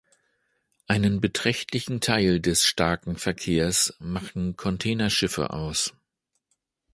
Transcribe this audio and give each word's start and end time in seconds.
Einen 0.87 1.21
beträchtlichen 1.21 2.01
Teil 2.01 2.39
des 2.39 2.65
starken 2.65 3.17
Verkehrs 3.17 3.93
machen 3.99 4.55
Containerschiffe 4.57 5.51
aus. 5.51 5.93